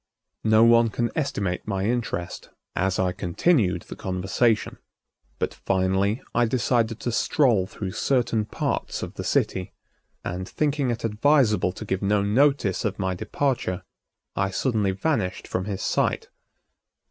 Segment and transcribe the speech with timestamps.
[0.43, 4.79] No one can estimate my interest as I continued the conversation.
[5.37, 9.73] But finally I decided to stroll through certain parts of the city
[10.25, 13.83] and, thinking it advisable to give no notice of my departure,
[14.35, 16.29] I suddenly vanished from his sight.